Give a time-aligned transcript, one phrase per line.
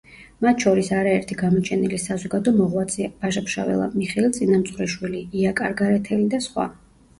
[0.43, 6.69] მათ შორის არაერთი გამოჩენილი საზოგადო მოღვაწეა: ვაჟა-ფშაველა, მიხეილ წინამძღვრიშვილი, ია კარგარეთელი და სხვა.